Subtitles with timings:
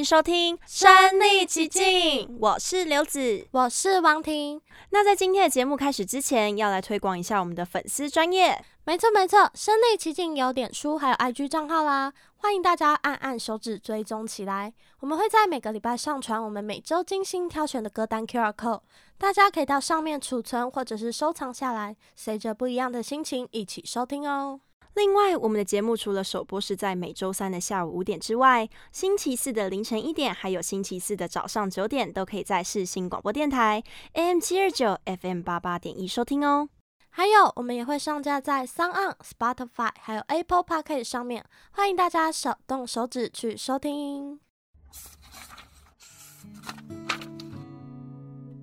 [0.00, 3.46] 迎收听《身历其境》，我是刘子。
[3.50, 4.58] 我是王婷。
[4.88, 8.64] 那在今天的节目开始之前，要来推广一下我们的粉丝专业。
[8.84, 14.72] 没错没错，身历其境有点书还有 IG 账号啦，欢迎大家按按手指追踪起来。
[15.00, 18.80] 我们会在每个礼拜上传我们每周精心挑选的歌单 QR code，
[19.18, 24.60] 大家可以到上面储存或者是收藏下来，随着不一样的心情一起收听哦。
[24.94, 33.82] 另外，我们的节目除了首播是在每周三的下午五点之外，星期四的凌晨一点，还有星期四的早上九点，都可以在世新广播电台
[34.14, 36.68] AM 七二九 FM 八八点一收听哦。
[37.08, 44.40] 还有，我们也会上架在 SoundOn、Spotify 还有 Apple Podcast 上面，欢迎大家手动手指去收听。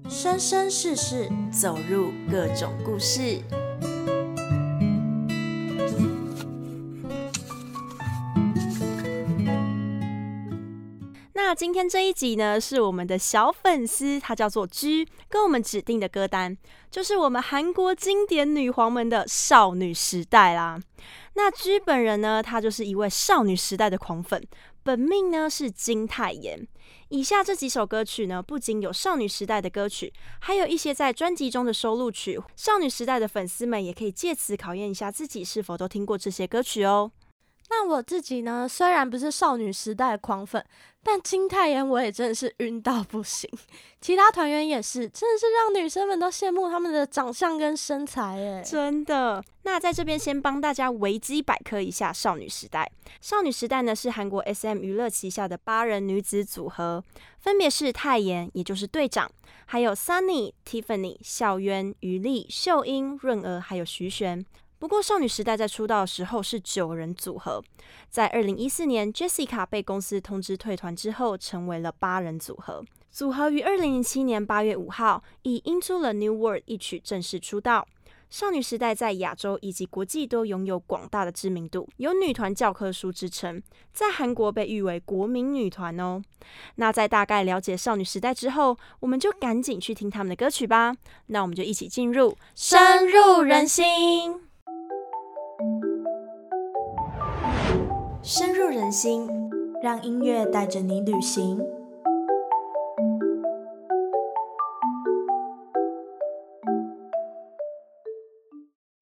[0.09, 3.41] 生生世世，走入各种故事。
[11.57, 16.55] 今天这一集呢，是我们的小粉丝，他叫做 G，跟我们指定的歌单
[16.91, 20.79] 就是我们韩国经典女皇们的少女时代啦。
[21.33, 24.39] 那 G 本人呢，他就是一位少女时代的狂粉，
[24.83, 26.67] 本命呢是金泰妍。
[27.09, 32.39] 以下这几首歌曲呢，不仅有少女时代的歌曲，还有一些在专辑中的收录曲。
[32.55, 37.11] 少女时代的粉丝们也可以借此考验一下自己是否都听过这些歌曲哦。
[37.69, 40.63] 那我自己呢，虽然不是少女时代狂粉，
[41.03, 43.49] 但金泰妍我也真的是晕到不行。
[43.99, 49.43] 其他团员也是，真的是让女生们都羡慕他们的长相跟身材哎，真的。
[49.63, 52.89] 那在这边先帮大家维基百科一下少女时代。
[53.19, 57.03] 少女时代呢是韩国 SM 娱乐旗下的八人女子组合，
[57.39, 59.29] 分别是泰妍，也就是队长，
[59.65, 64.45] 还有 Sunny、Tiffany、孝渊、余丽、秀英、润儿，还有徐玄。
[64.79, 67.63] 不过，少女时代在出道的时候是九人组合，
[68.09, 72.85] 在二零一四年，Jessica 被公司通知退团之后，成为了八人组合。
[73.09, 77.87] 组合于二零零七年八月五号以《Into the New World》一曲正式出道。
[78.29, 83.63] 少女时代在亚洲以及国际都拥有广大的知名度，有女团教科书之称，
[83.93, 86.21] 在韩国被誉为国民女团哦。
[86.75, 90.95] 那在大概了解少女时代之后，我们就赶紧去听他们的歌曲吧。
[91.27, 94.46] 那我们就一起进入深入人心。
[98.21, 99.27] 深入人心，
[99.81, 101.59] 让音乐带着你旅行。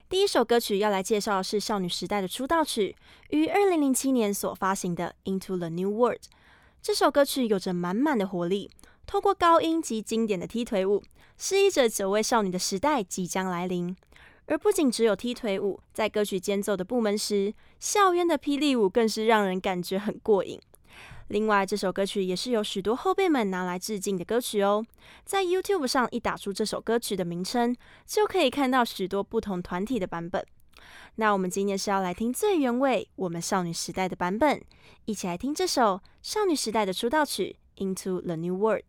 [0.08, 2.96] 第一首歌曲要来介绍的是少女时代的出道曲，
[3.32, 6.22] 于二零零七年所发行的《Into the New World》。
[6.82, 8.72] 这首歌曲有着满满的活力，
[9.06, 11.04] 透过高音及经典的踢腿舞，
[11.38, 13.96] 示意着九位少女的时代即将来临。
[14.48, 20.60] 而不仅只有踢腿舞，在歌曲间奏的部门时，校园的霹雳舞更是让人感觉很过瘾。
[21.30, 24.86] 另外，这首歌曲也是有许多后辈们拿来致敬的歌曲哦。
[25.24, 27.76] 在 YouTube 上一打出这首歌曲的名称，
[28.06, 30.46] 就可以看到许多不同团体的版本。
[31.16, 34.62] 那我们今天是要来听最原味我们少女时代的版本，
[35.06, 38.84] 一起来听这首少女时代的出道曲《Into the New World》。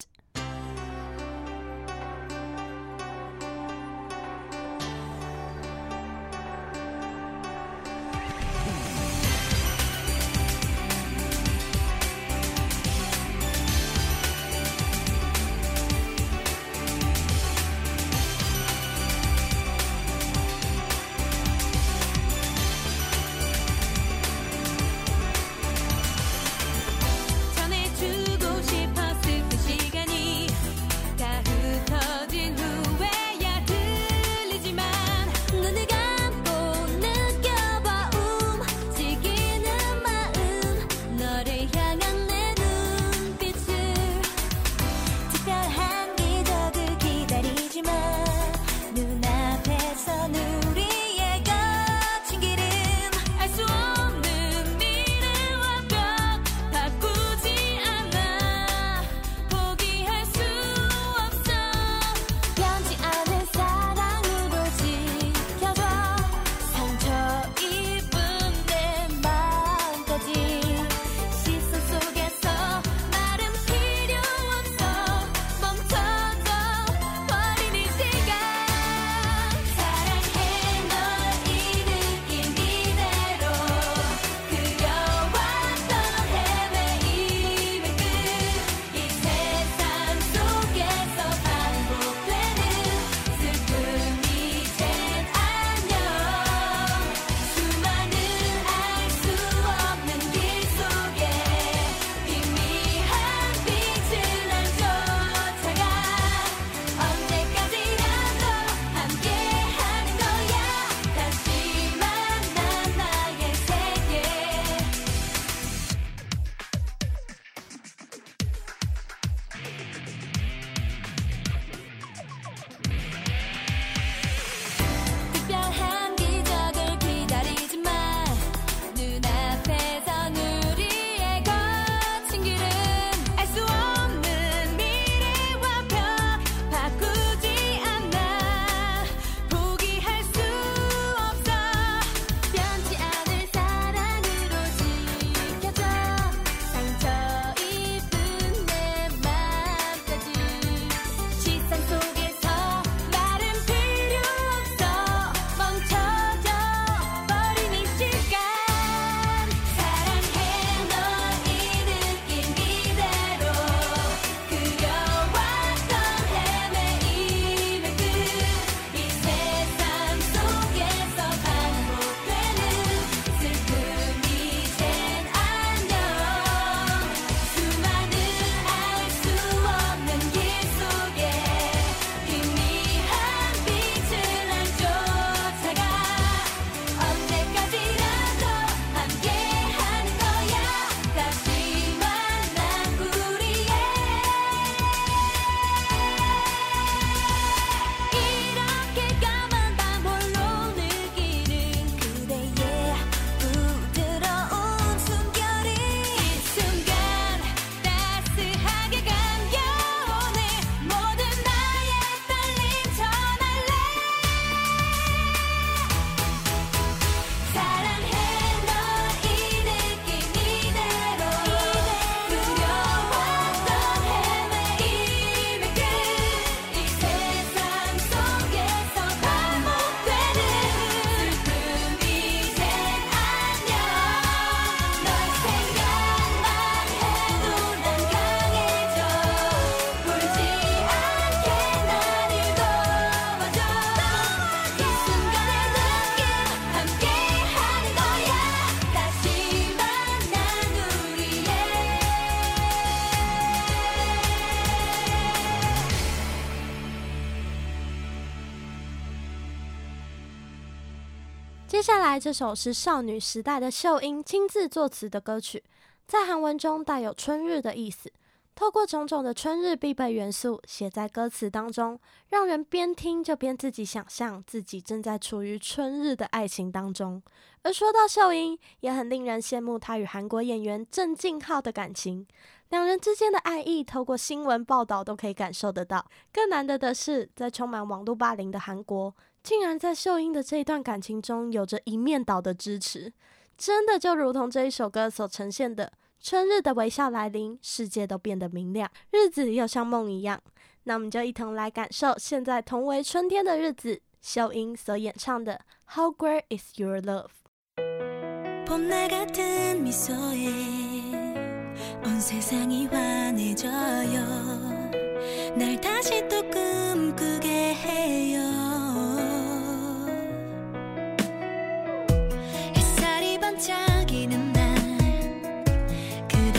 [262.18, 265.62] 这首是少女时代的秀英亲自作词的歌曲，
[266.06, 268.10] 在韩文中带有春日的意思。
[268.54, 277.22] 透过种种的春日必备元素写在歌词当中，让人边听就边自己想象自己正在处于春日的爱情当中。
[277.62, 282.26] 而说到秀英，也很令人羡慕她与韩国演员郑敬浩的感情，
[282.70, 286.06] 两人之间的爱意透过新闻报道都可以感受得到。
[286.32, 289.14] 更难得的是，在充满网络霸凌的韩国，
[289.46, 293.12] 竟然在秀英的这一段感情中有着一面倒的支持，
[293.56, 295.92] 真的就如同这一首歌所呈现的。
[296.18, 300.42] 春日的微笑来临，世界都变得明亮，日子又像梦一样。
[300.82, 305.60] 那我们就一同来感受现在同为春天的日子，秀英所演唱的
[305.94, 307.28] 《How Great Is Your Love》。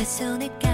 [0.07, 0.66] so negative.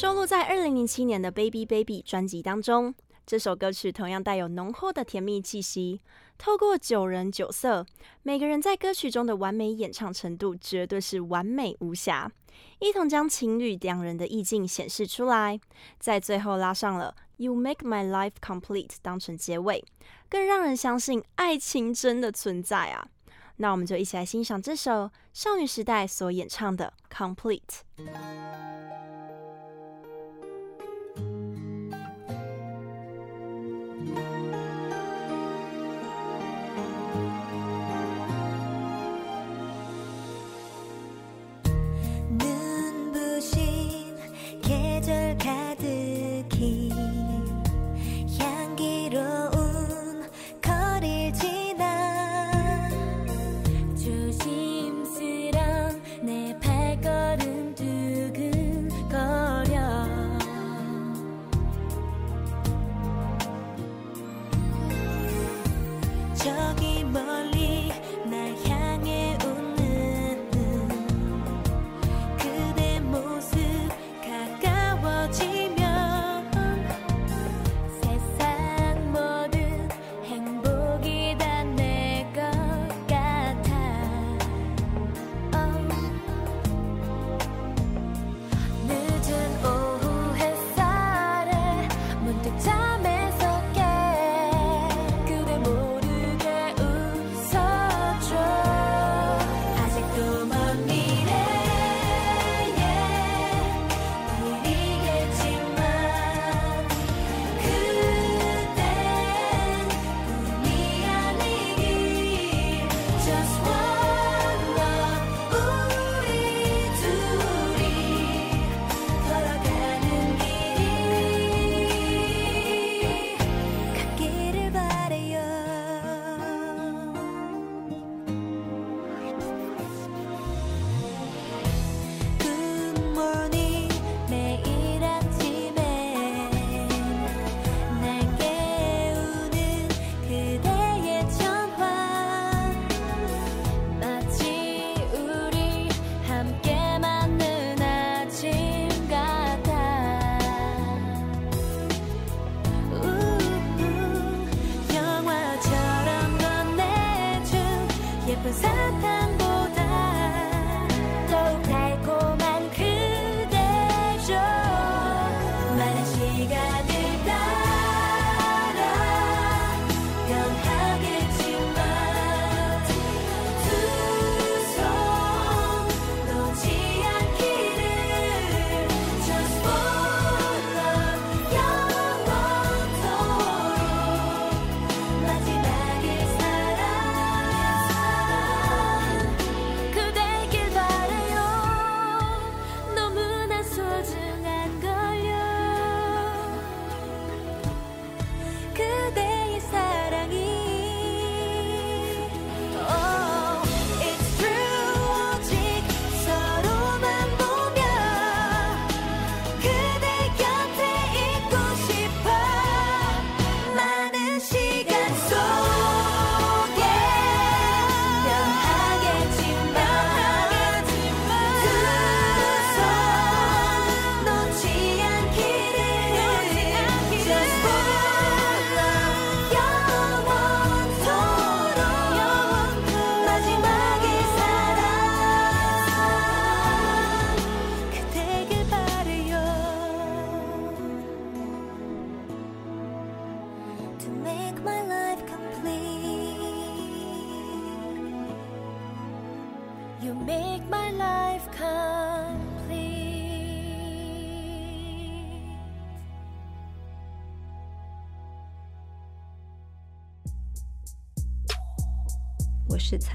[0.00, 2.94] 收录在二零零七年的《Baby Baby》专辑当中，
[3.26, 6.00] 这首歌曲同样带有浓厚的甜蜜气息。
[6.38, 7.84] 透过九人九色，
[8.22, 12.32] 每个人在歌曲中的完美演唱程度绝对是完美无瑕，
[12.78, 15.60] 一同将情侣两人的意境显示出来。
[15.98, 19.84] 在最后拉上了 “You Make My Life Complete” 当成结尾，
[20.30, 23.06] 更让人相信爱情真的存在啊！
[23.56, 27.60] 那我们就一起来欣赏这首少女时代所演唱的《Complete》。
[34.06, 34.39] 是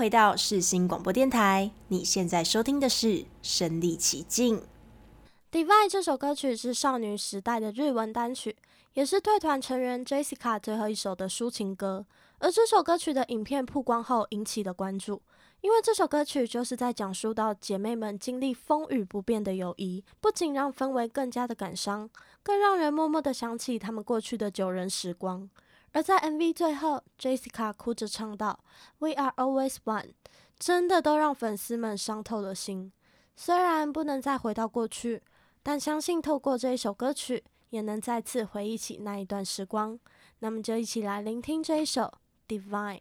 [0.00, 3.06] 回到世新广播电台，你现在收听的是
[3.42, 4.58] 《身历其境》。
[5.52, 8.56] Divide 这首歌曲是少女时代的日文单曲，
[8.94, 12.06] 也是退团成员 Jessica 最后一首的抒情歌。
[12.38, 15.20] 而这首歌曲的影片曝光后引起了关注，
[15.60, 22.08] 因为这首歌曲就是在讲述到姐妹们经历风雨不变的友谊，不仅让氛围更加的感伤，
[22.42, 25.50] 更让人默默的想起他们过去的九人时光。
[25.92, 28.60] 而在 MV 最后，Jessica 哭着唱道
[28.98, 30.12] ：“We are always one。”
[30.58, 32.92] 真的都让粉丝们伤透了心。
[33.34, 35.22] 虽然不能再回到过去，
[35.62, 39.98] 但相信透过这一首歌曲，也能再次回忆起那一段时光。
[40.40, 42.02] 那么就一起来聆听这一首
[42.46, 42.98] 《Divine》。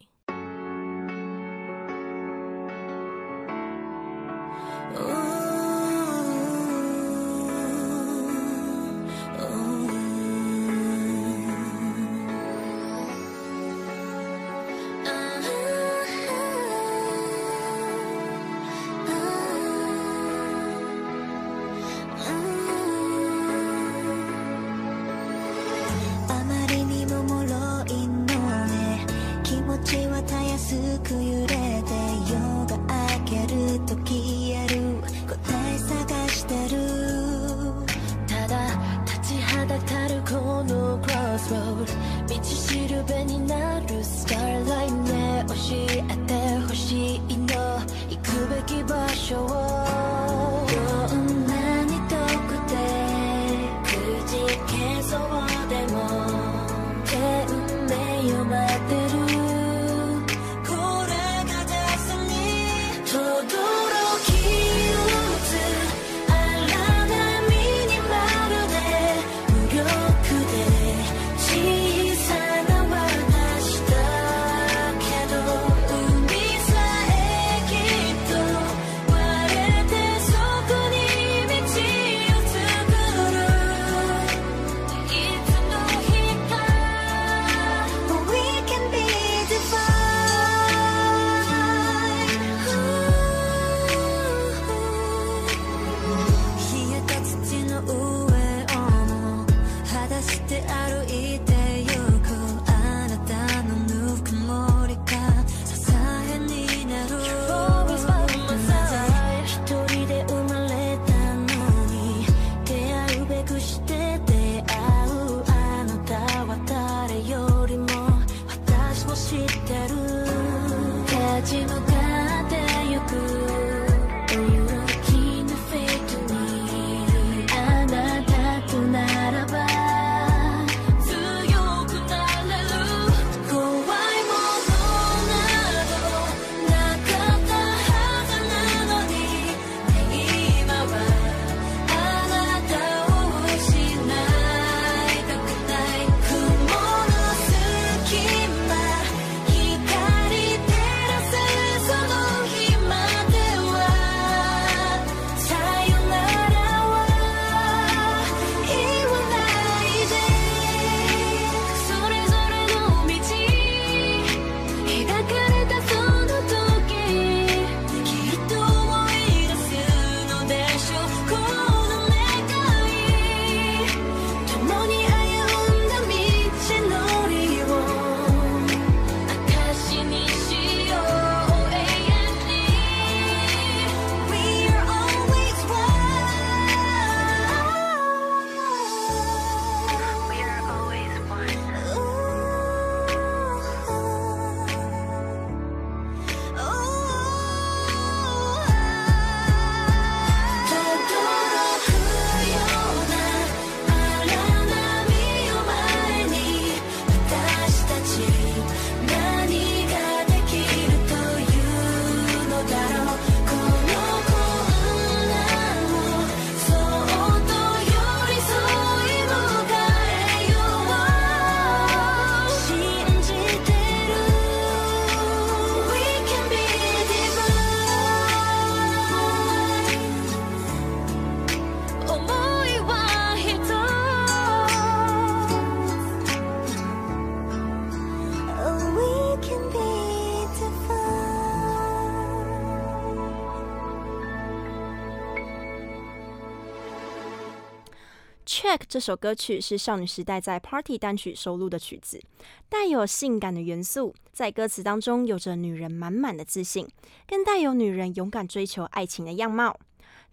[248.89, 252.19] 这首歌曲是少女时代在 Party 单曲收录的曲子，
[252.67, 256.88] 带有性感的元素，在歌词当中有着女人满满的自信，
[257.28, 259.80] 更带有女人勇敢追求爱情的样貌。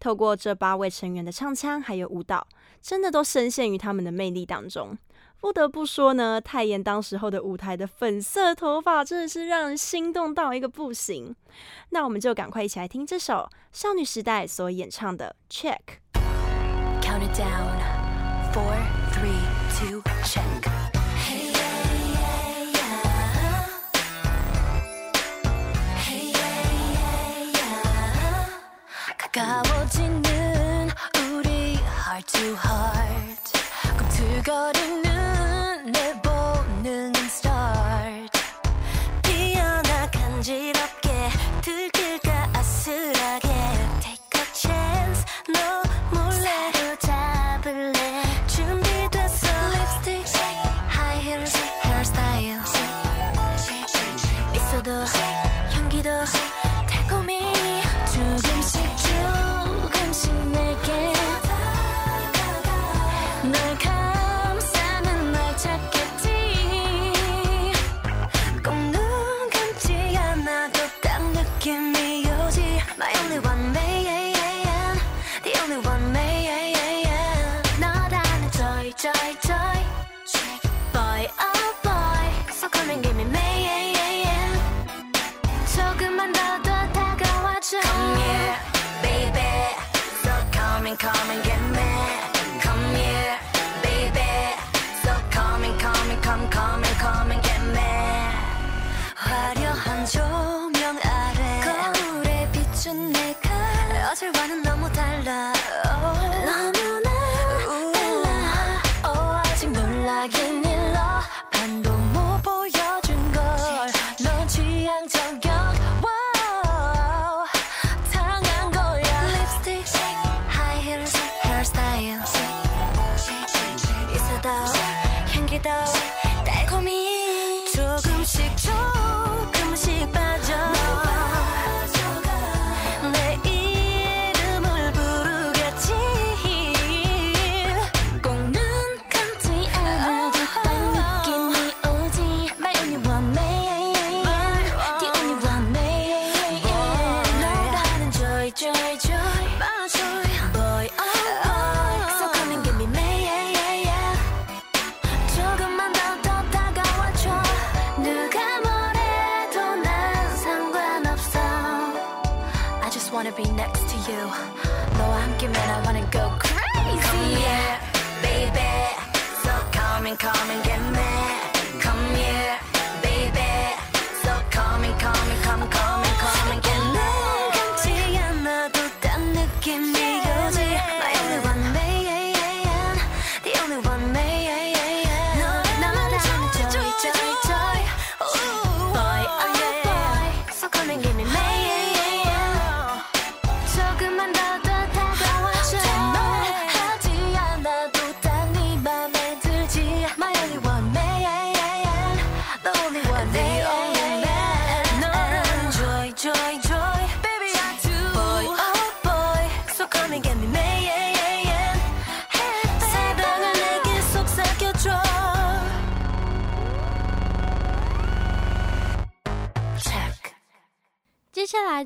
[0.00, 2.48] 透过这八位成员的唱腔还有舞蹈，
[2.80, 4.96] 真的都深陷于他们的魅力当中。
[5.38, 11.36] 不得不说呢，泰妍当时候的舞台的粉色头发真的是让人心动到一个不行。
[11.90, 16.00] 那我们就赶快一起来听这首少女时代所演唱的 Check。
[17.02, 17.95] Count it down.
[18.56, 18.78] four,
[19.12, 19.42] three,
[19.78, 20.64] two, check.
[21.26, 23.68] Hey, yeah, yeah, yeah.
[26.06, 26.60] Hey, yeah,
[26.96, 28.48] yeah, yeah.
[29.20, 30.88] 가까워지는
[31.28, 33.46] 우리 heart to heart.
[33.98, 35.05] 꿈틀거리는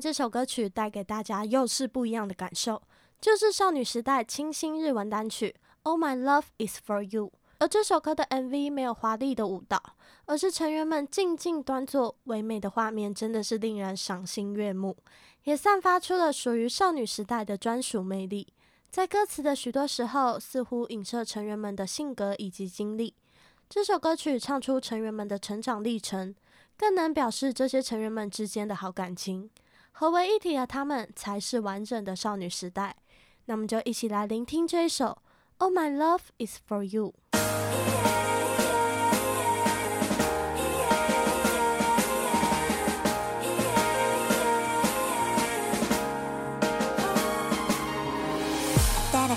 [0.01, 2.81] 这首歌曲带给大家又是不一样的感受，
[3.21, 5.55] 就是少女时代清新日文单曲
[5.89, 7.27] 《All My Love Is For You》。
[7.59, 9.79] 而这首歌的 MV 没有华丽的舞蹈，
[10.25, 14.97] 而是成员们静静端坐，唯美的画面真的是令人赏心悦目，
[15.43, 18.51] 也散发出了属于少女时代的专属魅力。
[18.89, 23.13] 在歌词的许多时候，似乎影射成员们的性格以及经历。
[23.69, 26.33] 这首歌曲唱出成员们的成长历程。
[26.77, 29.47] 更能表示这些成员们之间的好感情，
[29.92, 32.96] 合为一体的他们才是完整的少女时代。
[33.46, 35.18] 那我们就一起来聆听这一首《
[35.64, 37.14] All My Love Is For You》。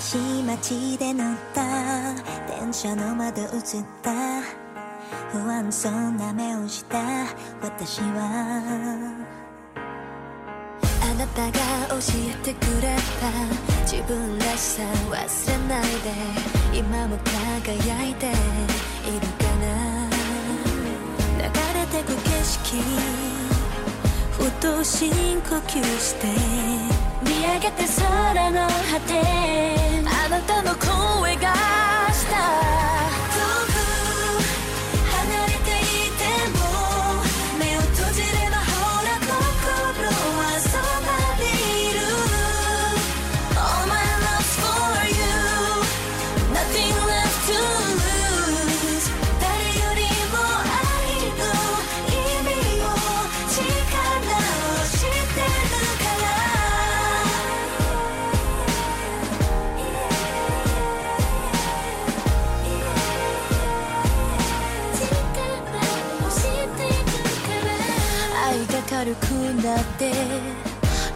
[0.00, 2.14] しい街で乗った
[2.46, 3.50] 电车の窓映っ
[4.02, 4.40] た
[5.30, 6.98] 不安そうな目をした
[7.62, 9.33] 私はあ
[11.17, 11.51] なたが
[11.89, 13.31] 教えてくれた
[13.83, 20.09] 自分らしさ忘れないで今も辉いているかな。
[21.37, 22.83] 流れてく景色
[24.31, 25.09] ふと深
[25.41, 26.27] 呼吸して
[27.23, 29.65] 见上げて空の果て。
[30.25, 31.53] あなたの声が
[32.11, 33.14] した。
[69.97, 70.11] て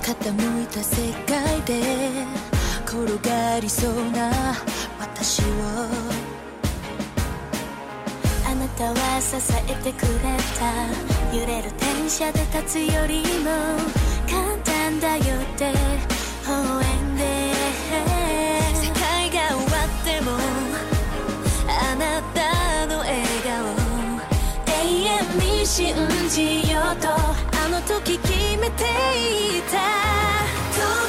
[0.01, 1.81] 倾いた世界で
[2.85, 4.31] 転がりそうな
[4.99, 5.45] 私を。
[8.49, 9.35] あなたは支
[9.69, 10.09] えてくれ
[10.57, 10.63] た。
[11.35, 13.49] 揺れる电车で立つよりも
[14.25, 15.71] 简単だよって。
[15.71, 15.75] 微
[16.47, 17.53] 笑んで。
[18.75, 20.31] 世界が终わっても
[21.67, 23.13] あなたの笑
[23.45, 23.55] 颜
[24.65, 25.95] 永远に信
[26.29, 27.48] じようと。
[27.81, 31.08] 時決めていた。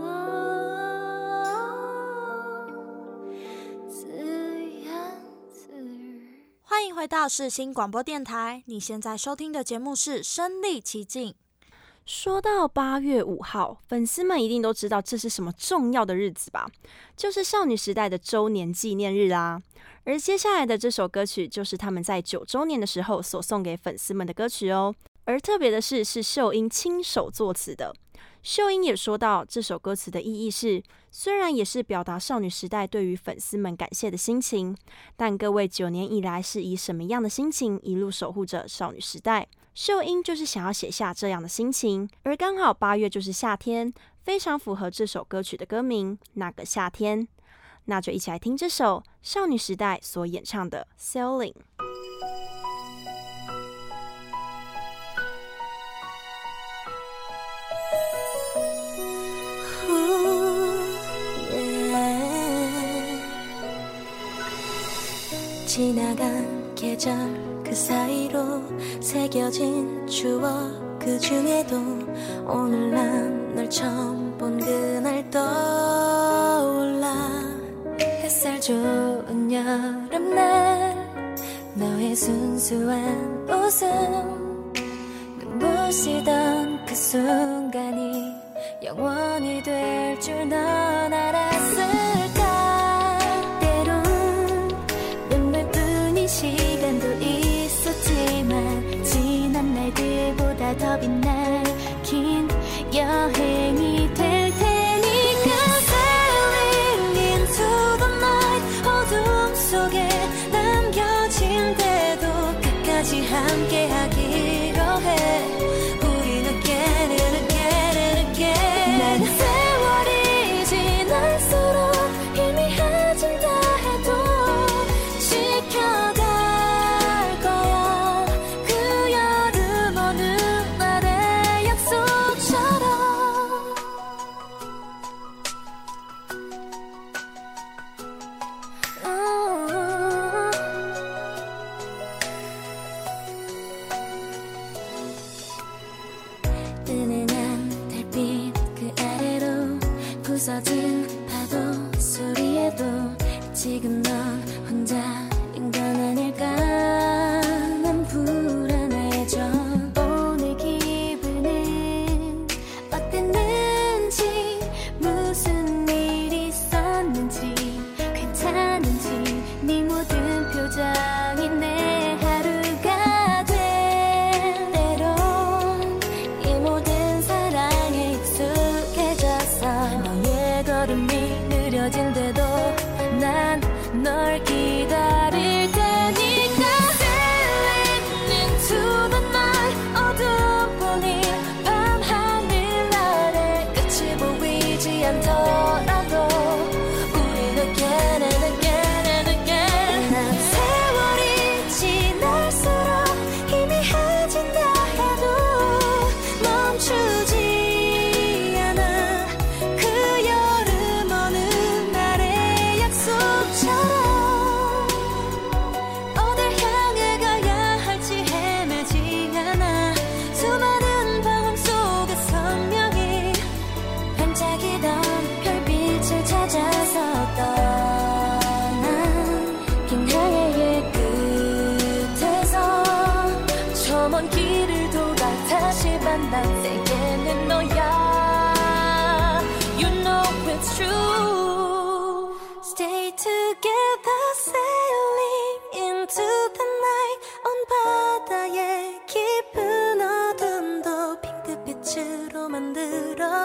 [6.81, 11.29] 欢迎回到世新广播电台，你现在收听的节目是《身历其境》。
[12.07, 16.67] 说到八月五号，粉丝们一定都知道这是什么重要的日子吧？
[17.15, 19.61] 就是少女时代的周年纪念日啦。
[20.05, 24.91] 而接下来的这首歌曲，就是他们在九周年的时候所送给粉丝们的歌曲哦。
[25.25, 27.93] 而特别的是，是秀英亲手作词的。
[28.43, 34.75] 秀英也说到，这首歌词的意义是，虽然也是表达少女时代对于粉丝们感谢的心情，
[35.15, 39.47] 但各位九年以来是以什么样的心情一路守护着少女时代？
[39.75, 47.21] 秀英就是想要写下这样的心情，而刚好八月就是夏天，非常符合这首歌曲的歌名《那个夏天》。
[47.85, 51.53] 那就一起来听这首少女时代所演唱的《Sailing》。
[65.71, 67.15] 지나간 계절
[67.63, 68.61] 그 사이로
[68.99, 71.77] 새겨진 추억 그 중에도
[72.45, 77.15] 오늘 난 널 처음 본 그날 떠올라.
[78.01, 80.93] 햇살 좋은 여름날
[81.75, 84.73] 너의 순수한 웃음
[85.39, 88.25] 눈부시던 그 순간이
[88.83, 92.40] 영원히 될 줄 넌 알았을까
[100.81, 101.63] 더 빛나
[102.01, 102.47] 긴
[102.91, 103.90] 여행이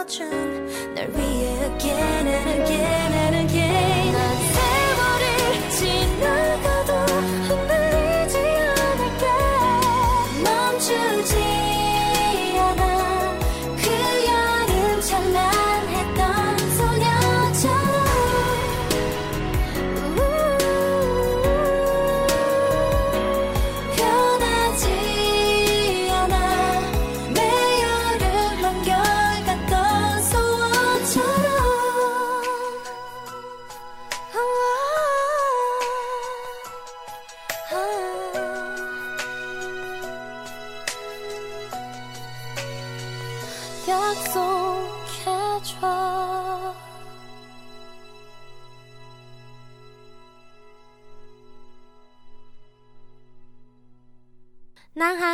[0.06, 0.94] watching.
[0.94, 3.05] There we again and again.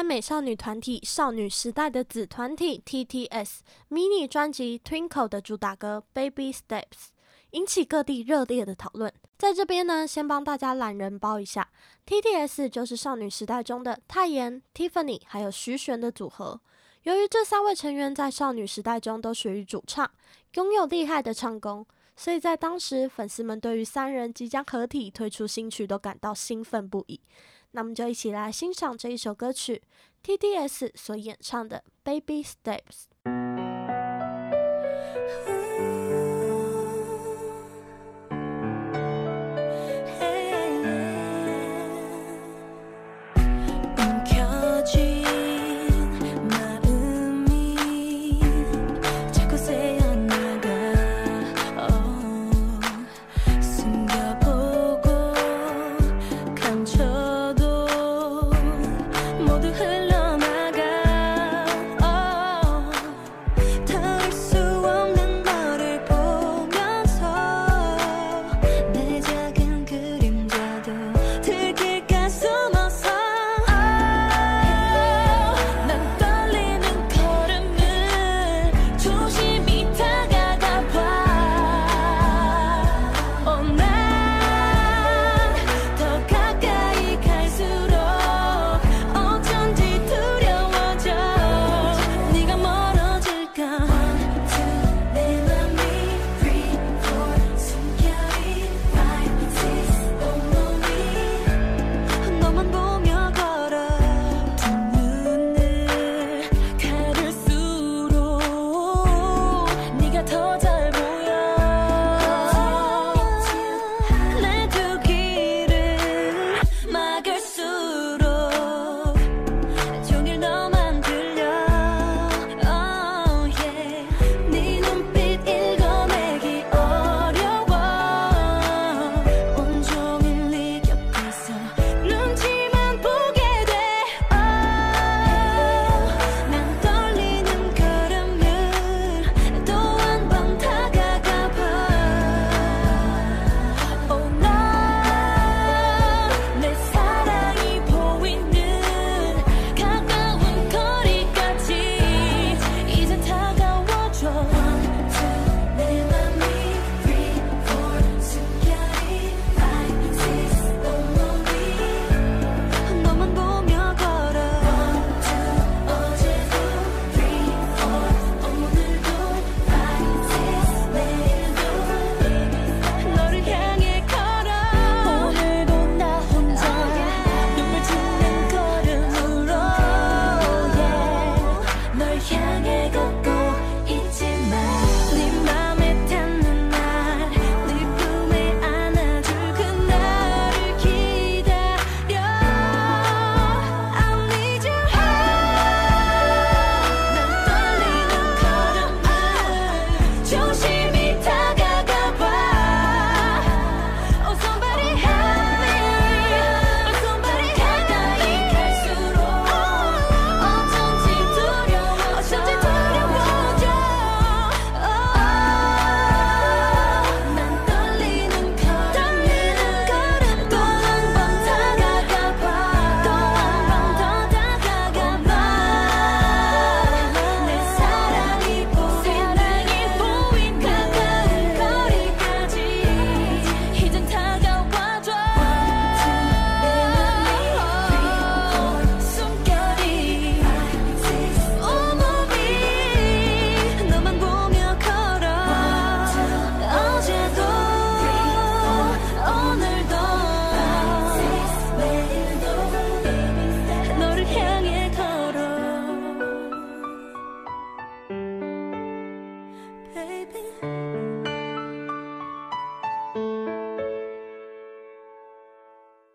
[0.04, 3.58] 美少女团体少女时代的子团体 TTS
[3.90, 6.60] mini 专辑 Twinkle 的主打歌《Baby Steps》
[7.50, 9.12] 引起各地热烈的讨论。
[9.38, 11.68] 在这边呢，先帮大家懒人包一下
[12.06, 16.60] ，TTS 就是少女时代中的泰妍、Tiffany 还有徐璇的组合。
[17.02, 20.08] 由于这三位成员在少女时代中都属于主唱，
[20.54, 21.84] 拥有厉害的唱功，
[22.14, 27.20] 所以在当时粉丝们对于三人即将合体推出新曲都感到兴奋不已。
[27.72, 29.82] 那我们就一起来欣赏这一首歌曲
[30.22, 33.11] ，TTS 所演唱的 baby steps。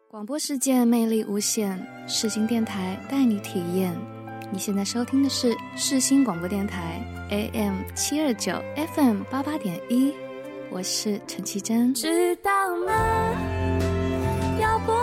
[0.10, 1.78] 广播世界魅力无限，
[2.08, 3.94] 世新电台带你体验。
[4.50, 8.54] 你现在收听的是世新广播电台 AM 七二九
[8.96, 10.14] FM 八八点一，
[10.72, 11.94] 我是陈绮贞。
[11.94, 12.50] 知道
[12.86, 12.94] 吗？
[14.62, 14.94] 要不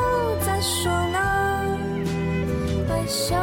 [0.42, 1.78] 再说呢？
[2.88, 3.38] 回想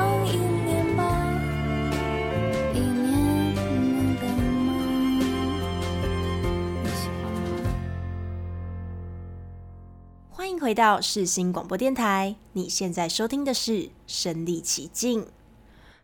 [10.62, 13.72] 回到世新广播电台，你现在收听的是
[14.05, 15.24] 《身历其境》。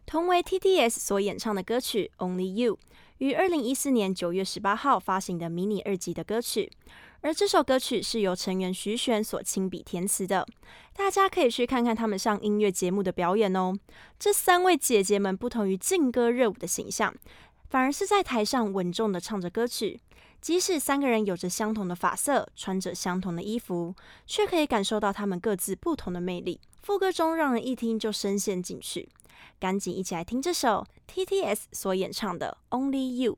[0.08, 2.74] 同为 TTS 所演唱的歌曲《Only You》，
[3.20, 6.72] 于二零一四年九月十八号发行的迷你二辑的歌曲，
[7.22, 10.44] 而这首歌曲是由成员徐玄所亲笔填词的。
[10.96, 13.78] 大家可以去看看他们上音乐节目的表演哦。
[14.18, 17.14] 这三位姐姐们不同于劲歌热舞的形象，
[17.70, 20.00] 反而是在台上稳重的唱着歌曲。
[20.42, 26.60] 即使三个人有着相同的发色，穿着相同的衣服，却可以感受到他们各自不同的魅力。
[26.82, 29.10] 副歌中让人一听就深陷进去。
[29.60, 33.34] 赶紧一起来听这首 TTS 所演唱的《Only You》。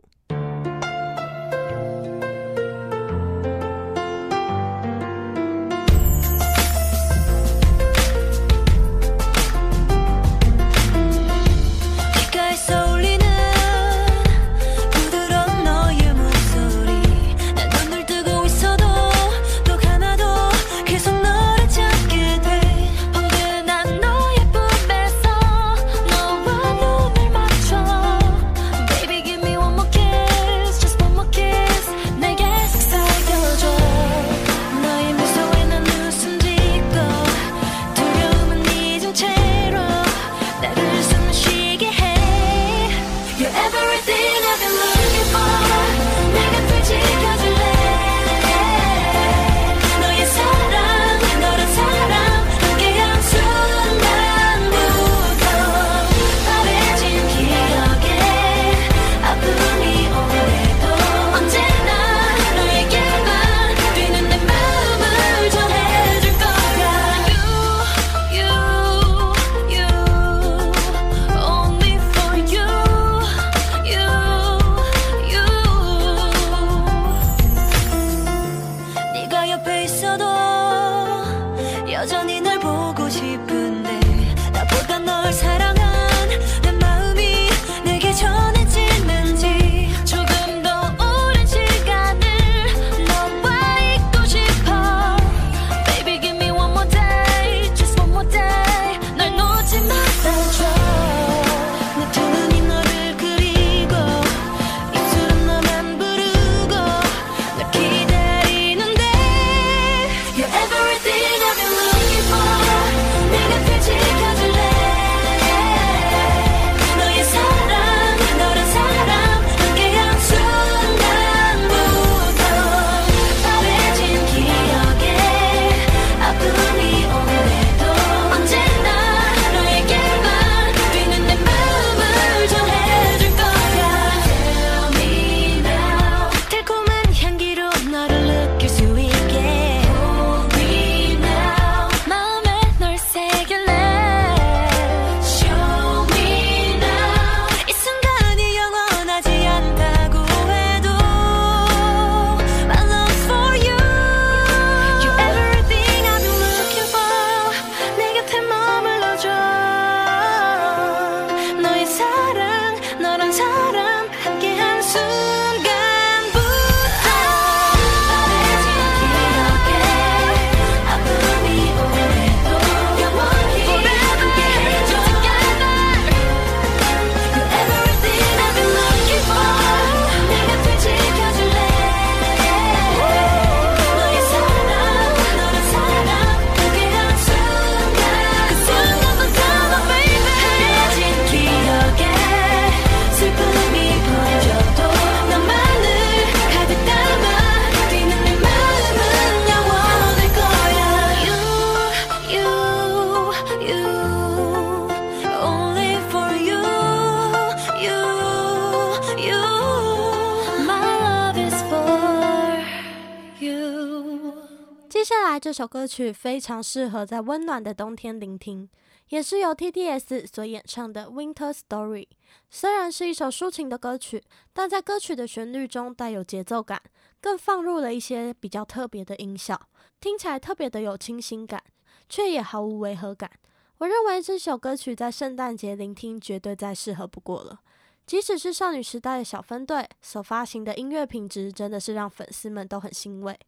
[215.89, 218.69] 曲非常适合在温暖的冬天聆听，
[219.09, 222.03] 也是由 TTS 所演唱的《Winter Story》。
[222.51, 224.23] 虽然是一首抒情的歌曲，
[224.53, 226.79] 但在歌曲的旋律中带有节奏感，
[227.19, 229.59] 更放入了一些比较特别的音效，
[229.99, 231.63] 听起来特别的有清新感。
[232.09, 233.29] 却也毫无违和感。
[233.77, 237.59] 我认为这首歌曲在圣诞节聆听绝对再适合不过了。
[238.07, 243.39] 即使是少女时代的小分队所发行的音乐品质，真的是让粉丝们都很欣慰。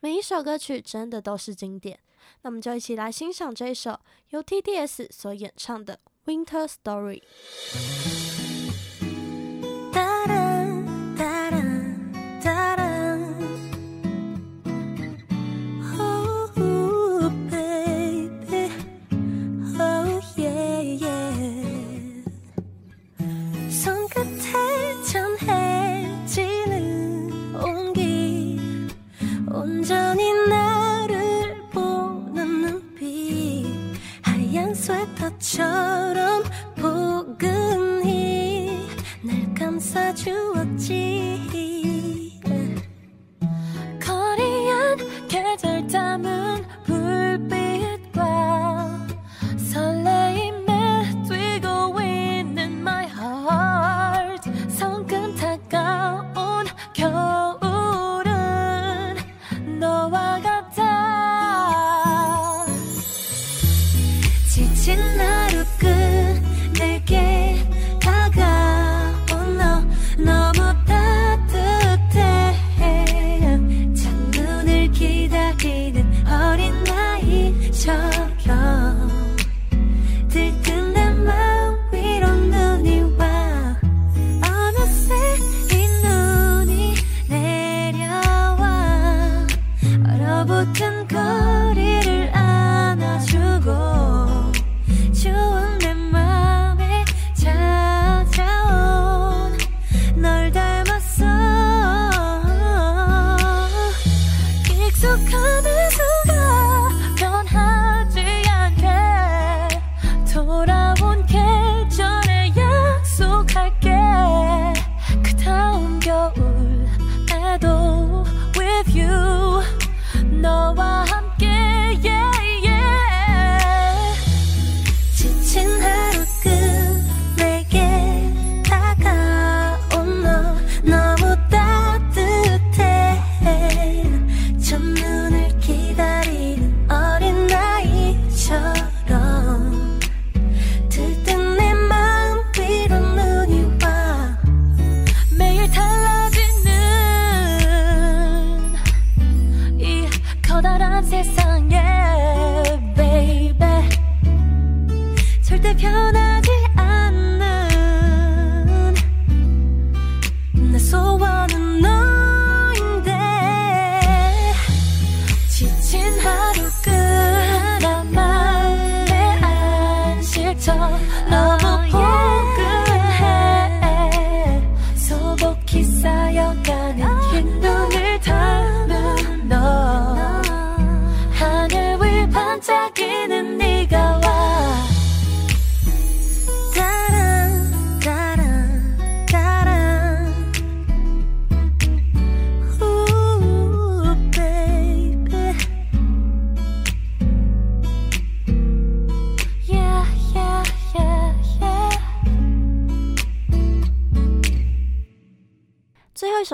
[0.00, 2.00] 每一首歌曲真的都是经典。
[2.42, 7.22] 那我们就一起来欣赏这一首由 TTS 所演唱的《Winter Story》。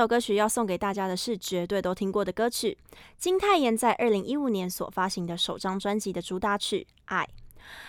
[0.07, 2.79] 首歌曲要送给大家的是绝对都听过的歌曲，
[3.19, 7.25] 金泰妍在二零一五年所发行的首张专辑的主打曲《爱》。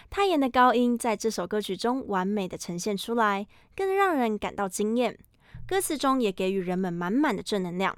[0.09, 3.45] 泰妍的高音在这首歌曲中完美的呈现出来，
[3.75, 5.15] 更让人感到惊艳。
[5.67, 7.95] 歌词中也给予人们满满的正能量，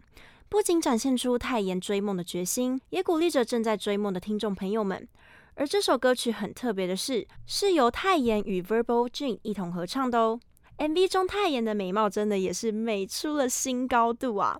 [0.49, 5.07] 不仅展现出泰妍追梦的决心，也鼓励着正在追梦的听众朋友们。
[5.55, 10.41] 而这首歌曲很特别的是，是由泰妍与 Verbal Jin 一同合唱的哦。
[10.79, 14.57] MV 中泰妍的美貌真的也是美出了新高度啊！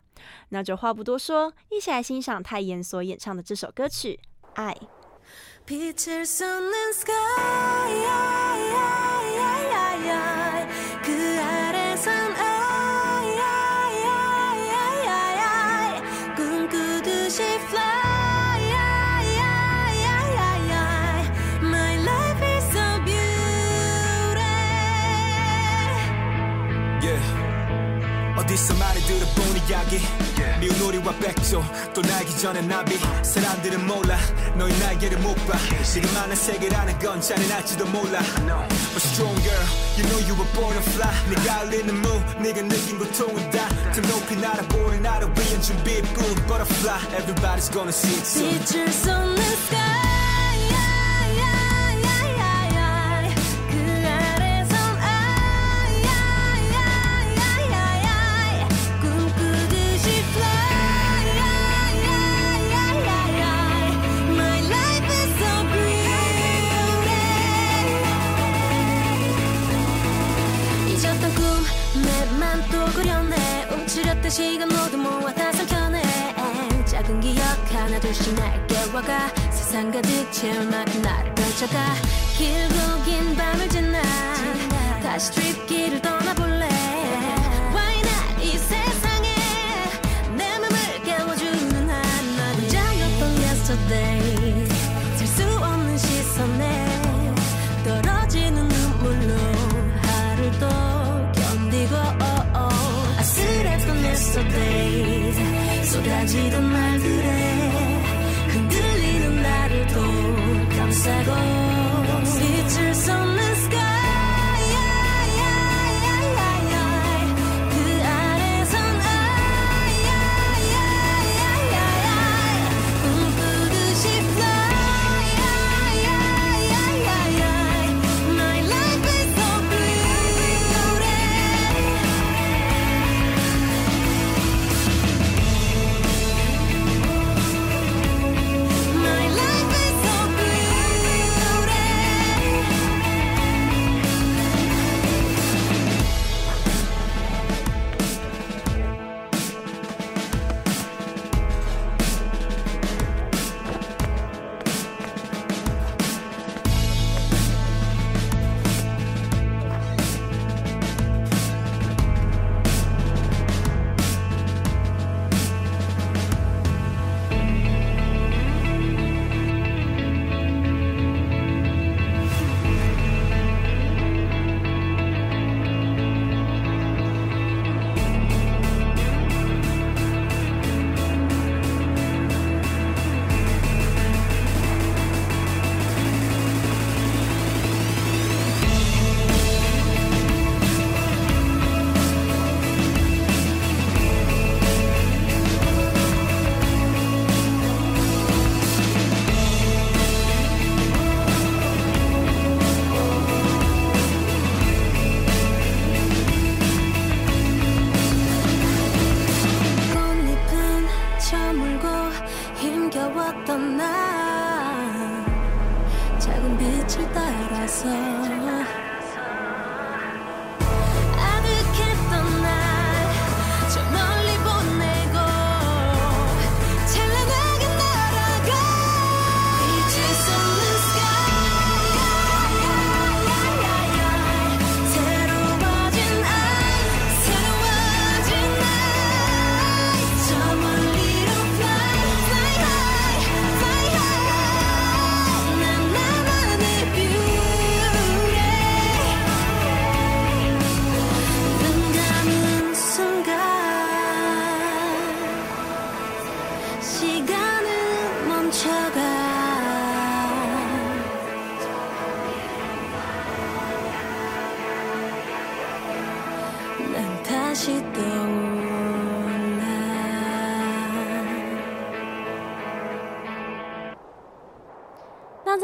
[0.50, 4.20] 那就话不多说，一起来欣赏泰妍所演唱的这首歌曲
[4.56, 4.76] 《爱》。
[31.20, 31.64] 백조
[31.94, 32.98] 또 날기 전에 나비.
[33.24, 34.18] 사람들은 몰라.
[34.56, 35.58] 너의 날개를 못봐.
[35.84, 38.20] 지금 아는 세계라는 건 잘해놨지도 몰라.
[38.94, 39.66] But strong girl
[39.98, 41.14] you know you were born to fly.
[41.30, 42.08] 네가 흘리는 무
[42.42, 46.36] 네가 느낀 고통은 다.더 높이 날아보는 나를 위한 준비뿐.
[46.48, 48.60] Butterfly everybody's gonna see it soon.
[48.60, 49.99] Teachers on the sky.
[78.00, 80.10] 하나 둘씩 날 깨워가 세상 가득
[80.72, 81.94] 만큼 나를 펼쳐가.
[82.38, 84.02] 길고 긴 밤을 지나
[85.04, 86.66] 다시 트립길을 떠나볼래.
[87.74, 88.42] Why not?
[88.42, 89.36] 이 세상에
[90.38, 94.68] 내 맘을 깨워주는 하나 혼자였던 yesterday.
[95.18, 97.02] 셀수 없는 시선에
[97.84, 99.36] 떨어지는 눈물로
[100.02, 100.68] 하루를 또
[101.34, 101.96] 견디고
[103.18, 105.84] 아슬했던 yesterday.
[105.84, 107.49] 쏟아지던 말들에
[111.00, 111.59] as I go.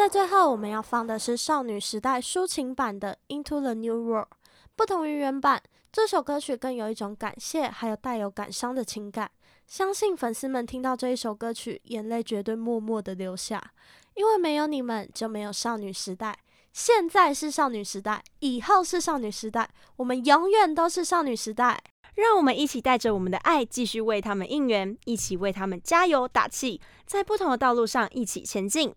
[0.05, 4.27] 在最后，我们要放的是少女时代抒情版的《Into the New World》。
[4.75, 5.59] 不同于原版，
[5.91, 9.31] 这首歌曲更有一种感谢，还有带有感伤的情感。
[9.65, 13.71] 相信粉丝们听到这一首歌曲，眼泪绝对默默的流下，
[14.13, 16.37] 因为没有你们，就没有少女时代。
[16.71, 21.81] 现在是少女时代，以后是少女时代，我们永远都是少女时代。
[22.13, 28.93] 让我们一起带着我们的爱，继续为他们应援，一起为他们加油打气，在不同的道路上一起前进。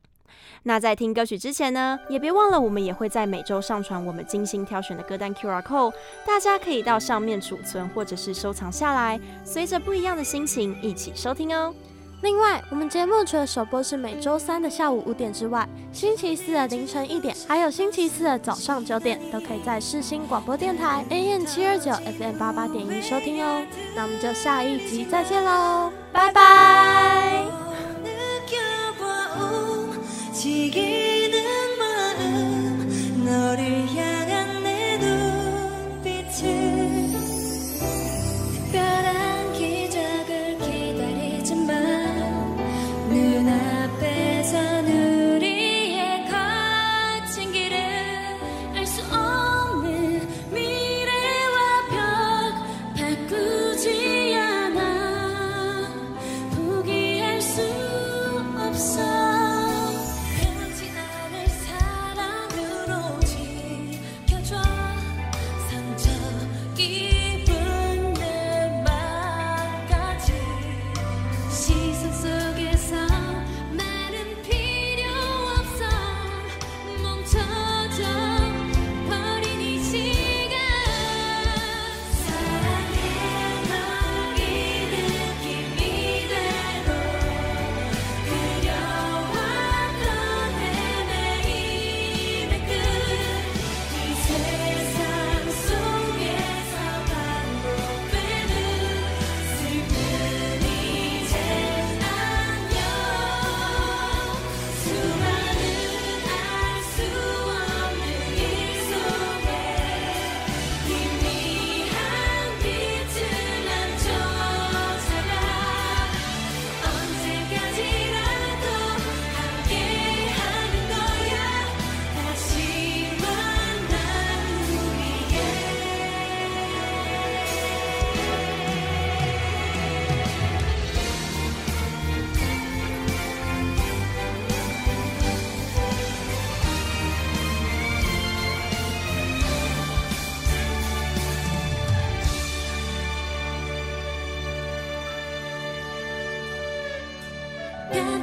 [0.64, 5.92] 那在听歌曲之前呢，也别忘了我们也会在每周上传我们精心挑选的歌单 QR Code，
[6.26, 11.74] 大家可以到上面储存或者是收藏下来，随着不一样的心情一起收听哦。
[12.20, 23.64] 另外，我们节目除了首播是每周三的下午五点之外，星期四的凌晨一点，还有星期四的早上九点，都可以在世新广播电台 AM 七二九 FM 八八点一收听哦。
[23.94, 27.44] 那我们就下一集再见喽，拜拜。
[30.38, 34.07] 지기는 마음 너를 향한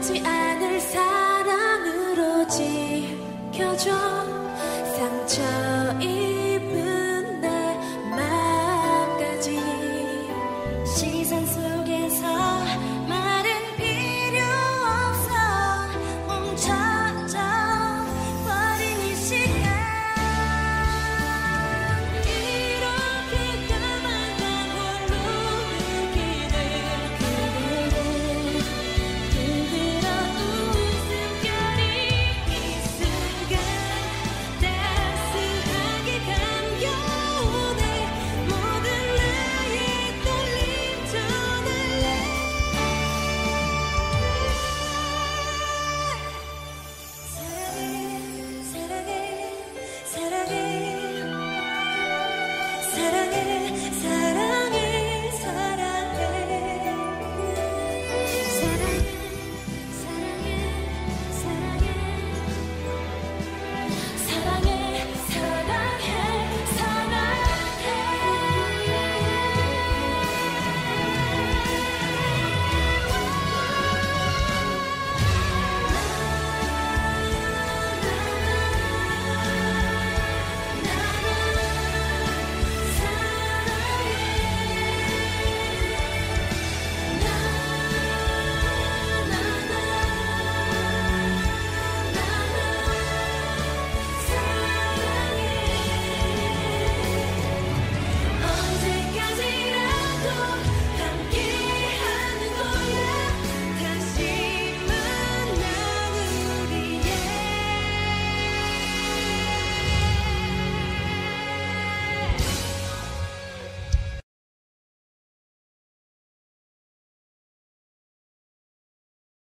[0.07, 0.34] to